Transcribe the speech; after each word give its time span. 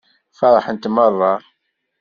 Feṛḥent 0.37 0.89
meṛṛa. 0.93 1.33